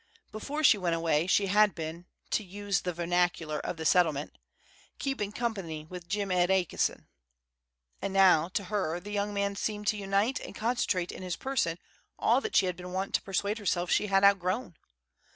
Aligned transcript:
Before 0.31 0.63
she 0.63 0.79
went 0.79 0.95
away 0.95 1.27
she 1.27 1.45
had 1.45 1.75
been, 1.75 2.07
to 2.31 2.43
use 2.43 2.81
the 2.81 2.91
vernacular 2.91 3.59
of 3.59 3.77
the 3.77 3.85
Settlement, 3.85 4.35
"keepin' 4.97 5.31
company 5.31 5.85
with 5.91 6.07
Jim 6.09 6.31
Ed 6.31 6.49
A'ki'son;" 6.49 7.05
and 8.01 8.11
now, 8.11 8.47
to 8.55 8.63
her, 8.63 8.99
the 8.99 9.11
young 9.11 9.31
man 9.31 9.55
seemed 9.55 9.85
to 9.89 9.97
unite 9.97 10.39
and 10.39 10.55
concentrate 10.55 11.11
in 11.11 11.21
his 11.21 11.35
person 11.35 11.77
all 12.17 12.41
that 12.41 12.55
she 12.55 12.65
had 12.65 12.75
been 12.75 12.93
wont 12.93 13.13
to 13.13 13.21
persuade 13.21 13.59
herself 13.59 13.91
she 13.91 14.07
had 14.07 14.23
outgrown. 14.23 14.75